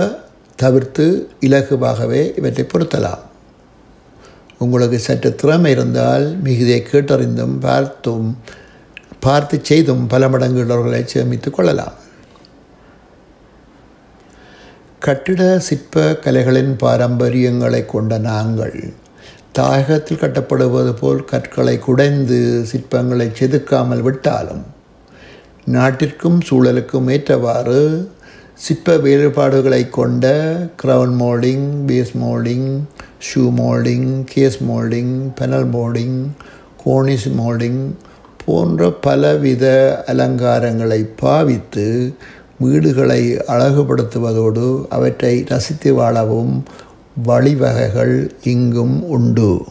தவிர்த்து 0.59 1.05
இலகுவாகவே 1.41 2.23
இவற்றை 2.39 2.65
பொருத்தலாம். 2.67 3.23
உங்களுக்கு 4.59 4.99
சற்று 4.99 5.31
திறமை 5.35 5.71
இருந்தால் 5.71 6.27
மிகுதியை 6.45 6.81
கேட்டறிந்தும் 6.93 7.57
பார்த்தும் 7.61 8.29
பார்த்து 9.21 9.57
செய்தும் 9.63 10.07
பல 10.07 10.29
மடங்கு 10.29 10.61
இடர்களை 10.65 11.05
சேமித்து 11.05 11.51
கொள்ளலாம். 11.51 11.97
கட்டிட 14.99 15.43
சிற்ப 15.59 16.03
கலைகளின் 16.25 16.75
பாரம்பரியங்களை 16.83 17.81
கொண்ட 17.87 18.19
நாங்கள் 18.19 18.77
தாயகத்தில் 19.55 20.21
கட்டப்படுவது 20.21 20.93
போல் 20.95 21.19
கற்களை 21.25 21.75
குடைந்து 21.79 22.39
சிற்பங்களை 22.71 23.27
செதுக்காமல் 23.33 24.03
விட்டாலும் 24.03 24.63
நாட்டிற்கும் 25.67 26.39
சூழலுக்கும் 26.41 27.09
ஏற்றவாறு 27.09 27.81
சிற்ப 28.59 28.97
வேறுபாடுகளை 28.97 29.83
கொண்ட 29.91 30.27
crown 30.77 31.15
moulding 31.17 31.67
base 31.87 32.15
moulding 32.19 32.69
shoe 33.27 33.43
moulding 33.59 34.09
case 34.25 34.59
moulding 34.63 35.15
panel 35.41 35.69
moulding 35.73 36.19
cornice 36.85 37.29
moulding 37.37 37.83
போன்ற 38.45 38.89
பலவித 39.01 39.67
அலங்காரங்களை 40.09 41.01
பாவித்து 41.21 41.87
வீடுகளை 42.61 43.23
அழகுபடுத்துவதோடு 43.49 44.67
அவற்றை 44.91 45.35
ரசித்து 45.49 45.93
வாழவும் 45.95 46.55
வழிவகைகள் 47.27 48.31
இங்கும் 48.43 49.05
உண்டு. 49.05 49.65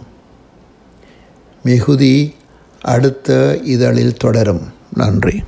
மிகுதி 1.64 2.36
அடுத்த 2.82 3.60
இதழில் 3.64 4.18
தொடரும். 4.18 4.62
நன்றி. 4.94 5.44